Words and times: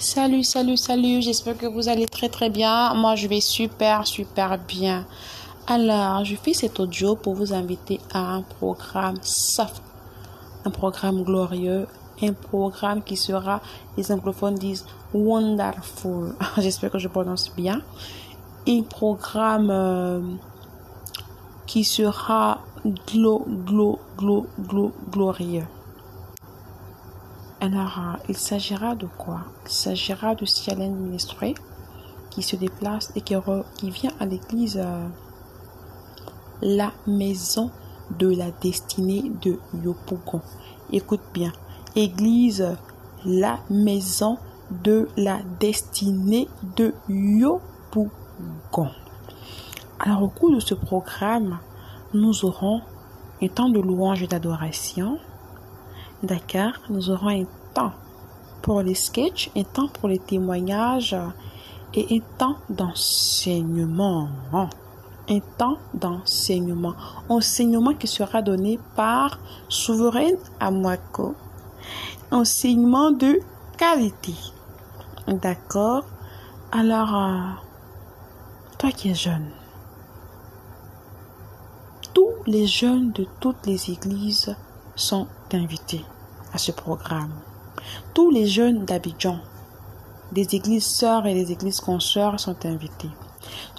Salut, 0.00 0.44
salut, 0.44 0.76
salut, 0.76 1.20
j'espère 1.22 1.58
que 1.58 1.66
vous 1.66 1.88
allez 1.88 2.06
très 2.06 2.28
très 2.28 2.50
bien. 2.50 2.94
Moi, 2.94 3.16
je 3.16 3.26
vais 3.26 3.40
super, 3.40 4.06
super 4.06 4.56
bien. 4.56 5.04
Alors, 5.66 6.24
je 6.24 6.36
fais 6.36 6.52
cet 6.54 6.78
audio 6.78 7.16
pour 7.16 7.34
vous 7.34 7.52
inviter 7.52 7.98
à 8.12 8.34
un 8.34 8.42
programme 8.42 9.16
soft, 9.22 9.82
un 10.64 10.70
programme 10.70 11.24
glorieux, 11.24 11.88
un 12.22 12.32
programme 12.32 13.02
qui 13.02 13.16
sera, 13.16 13.60
les 13.96 14.12
anglophones 14.12 14.54
disent 14.54 14.86
wonderful. 15.12 16.32
J'espère 16.58 16.92
que 16.92 17.00
je 17.00 17.08
prononce 17.08 17.52
bien. 17.56 17.82
Un 18.68 18.82
programme 18.82 19.68
euh, 19.68 20.20
qui 21.66 21.82
sera 21.82 22.60
glo, 23.08 23.44
glo, 23.66 23.98
glo, 24.16 24.46
glo, 24.60 24.92
glorieux. 25.10 25.66
Il 27.60 28.36
s'agira 28.36 28.94
de 28.94 29.06
quoi? 29.18 29.40
Il 29.66 29.72
s'agira 29.72 30.34
de 30.34 30.44
Cialène 30.44 30.94
Ministry 30.94 31.54
qui 32.30 32.42
se 32.42 32.54
déplace 32.54 33.12
et 33.16 33.20
qui, 33.20 33.34
qui 33.76 33.90
vient 33.90 34.12
à 34.20 34.26
l'église 34.26 34.78
euh, 34.78 35.08
La 36.62 36.92
Maison 37.06 37.70
de 38.16 38.28
la 38.28 38.52
Destinée 38.52 39.32
de 39.42 39.58
Yopougon. 39.82 40.40
Écoute 40.92 41.22
bien, 41.34 41.52
église 41.96 42.76
La 43.24 43.58
Maison 43.70 44.38
de 44.84 45.08
la 45.16 45.38
Destinée 45.58 46.48
de 46.76 46.94
Yopougon. 47.08 48.10
Alors, 49.98 50.22
au 50.22 50.28
cours 50.28 50.54
de 50.54 50.60
ce 50.60 50.74
programme, 50.74 51.58
nous 52.14 52.44
aurons 52.44 52.82
un 53.42 53.48
temps 53.48 53.68
de 53.68 53.80
louange 53.80 54.22
et 54.22 54.28
d'adoration 54.28 55.18
D'accord 56.22 56.72
Nous 56.90 57.10
aurons 57.10 57.28
un 57.28 57.44
temps 57.74 57.92
pour 58.60 58.82
les 58.82 58.96
sketchs, 58.96 59.50
un 59.56 59.62
temps 59.62 59.86
pour 59.86 60.08
les 60.08 60.18
témoignages 60.18 61.16
et 61.94 62.06
un 62.10 62.20
temps 62.36 62.56
d'enseignement. 62.68 64.28
Un 65.30 65.38
temps 65.58 65.78
d'enseignement. 65.94 66.94
Enseignement 67.28 67.94
qui 67.94 68.08
sera 68.08 68.42
donné 68.42 68.80
par 68.96 69.38
Souveraine 69.68 70.38
Amwako. 70.58 71.36
Enseignement 72.32 73.12
de 73.12 73.38
qualité. 73.76 74.34
D'accord 75.28 76.04
Alors, 76.72 77.14
euh, 77.14 77.38
toi 78.76 78.90
qui 78.90 79.10
es 79.10 79.14
jeune, 79.14 79.50
tous 82.12 82.32
les 82.46 82.66
jeunes 82.66 83.12
de 83.12 83.24
toutes 83.38 83.66
les 83.66 83.90
églises 83.90 84.56
sont 84.96 85.28
invités 85.52 86.04
ce 86.58 86.72
programme. 86.72 87.32
Tous 88.14 88.30
les 88.30 88.46
jeunes 88.46 88.84
d'Abidjan, 88.84 89.38
des 90.32 90.54
églises 90.54 90.86
sœurs 90.86 91.26
et 91.26 91.34
des 91.34 91.52
églises 91.52 91.80
consoeurs 91.80 92.38
sont 92.38 92.66
invités. 92.66 93.10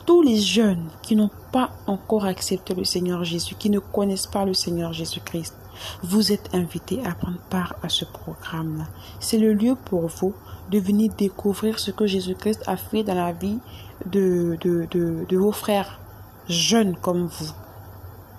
Tous 0.06 0.22
les 0.22 0.38
jeunes 0.38 0.88
qui 1.04 1.16
n'ont 1.16 1.30
pas 1.52 1.72
encore 1.86 2.26
accepté 2.26 2.74
le 2.74 2.84
Seigneur 2.84 3.24
Jésus, 3.24 3.56
qui 3.56 3.70
ne 3.70 3.80
connaissent 3.80 4.28
pas 4.28 4.46
le 4.46 4.54
Seigneur 4.54 4.94
Jésus-Christ, 4.94 5.54
vous 6.02 6.32
êtes 6.32 6.50
invités 6.54 7.00
à 7.06 7.14
prendre 7.14 7.40
part 7.50 7.76
à 7.84 7.90
ce 7.90 8.06
programme-là. 8.06 8.86
C'est 9.20 9.38
le 9.38 9.54
lieu 9.54 9.76
pour 9.76 10.08
vous 10.08 10.34
de 10.72 10.80
venir 10.80 11.14
découvrir 11.16 11.80
ce 11.80 11.92
que 11.92 12.08
Jésus-Christ 12.08 12.64
a 12.66 12.78
fait 12.78 13.04
dans 13.04 13.16
la 13.16 13.32
vie 13.32 13.60
de, 14.06 14.58
de, 14.62 14.88
de 14.92 15.38
vos 15.38 15.52
frères 15.52 16.00
jeunes 16.48 16.96
comme 16.96 17.28
vous 17.28 17.54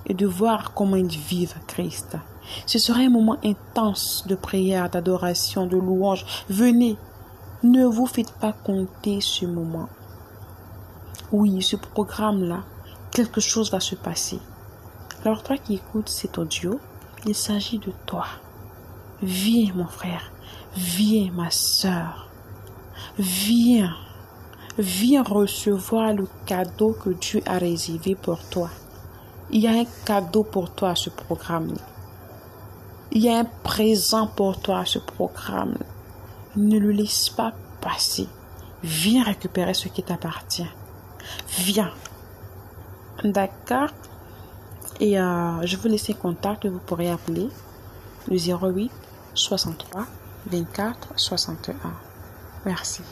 et 0.07 0.15
de 0.15 0.27
voir 0.27 0.73
comment 0.75 0.97
ils 0.97 1.09
vivent 1.09 1.57
Christ. 1.67 2.17
Ce 2.67 2.79
sera 2.79 3.01
un 3.01 3.11
moment 3.11 3.37
intense 3.45 4.25
de 4.27 4.35
prière, 4.35 4.91
d'adoration, 4.91 5.67
de 5.67 5.77
louange. 5.77 6.25
Venez, 6.49 6.97
ne 7.63 7.85
vous 7.85 8.07
faites 8.07 8.33
pas 8.33 8.53
compter 8.53 9.21
ce 9.21 9.47
moment. 9.47 9.89
Oui, 11.33 11.63
ce 11.63 11.77
programme-là, 11.77 12.65
quelque 13.13 13.41
chose 13.41 13.71
va 13.71 13.81
se 13.81 13.95
passer. 13.95 14.41
Alors 15.25 15.43
toi 15.43 15.59
qui 15.59 15.75
écoutes 15.75 16.09
cet 16.09 16.39
audio, 16.39 16.81
il 17.27 17.35
s'agit 17.35 17.79
de 17.79 17.93
toi. 18.07 18.27
Viens 19.23 19.73
mon 19.75 19.87
frère, 19.87 20.33
viens 20.75 21.31
ma 21.33 21.51
soeur, 21.51 22.31
viens, 23.19 23.95
viens 24.79 25.23
recevoir 25.23 26.15
le 26.15 26.27
cadeau 26.47 26.93
que 26.93 27.11
Dieu 27.11 27.43
a 27.45 27.59
réservé 27.59 28.15
pour 28.15 28.43
toi. 28.49 28.71
Il 29.53 29.61
y 29.61 29.67
a 29.67 29.73
un 29.73 29.85
cadeau 30.05 30.45
pour 30.45 30.71
toi 30.71 30.91
à 30.91 30.95
ce 30.95 31.11
programme. 31.11 31.75
Il 33.11 33.23
y 33.23 33.29
a 33.29 33.39
un 33.39 33.45
présent 33.45 34.29
pour 34.29 34.61
toi 34.61 34.81
à 34.81 34.85
ce 34.85 35.01
programme. 35.01 35.77
Ne 36.55 36.79
le 36.79 36.93
laisse 36.93 37.31
pas 37.31 37.53
passer. 37.81 38.29
Viens 38.85 39.25
récupérer 39.25 39.75
ce 39.75 39.89
qui 39.89 40.05
t'appartient. 40.05 40.71
Viens. 41.59 41.93
D'accord? 43.25 43.89
Et 45.01 45.19
euh, 45.19 45.67
je 45.67 45.77
vous 45.77 45.89
laisse 45.89 46.11
un 46.11 46.15
contact 46.15 46.67
vous 46.67 46.79
pourrez 46.79 47.11
appeler 47.11 47.49
le 48.29 48.37
08 48.37 48.93
63 49.35 50.07
24 50.47 51.09
61. 51.17 51.75
Merci. 52.65 53.03